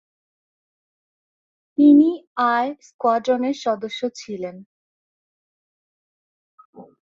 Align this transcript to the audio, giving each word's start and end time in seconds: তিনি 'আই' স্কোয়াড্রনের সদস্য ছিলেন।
তিনি 1.77 2.09
'আই' 2.45 2.69
স্কোয়াড্রনের 2.87 3.55
সদস্য 3.65 4.01
ছিলেন। 4.15 4.55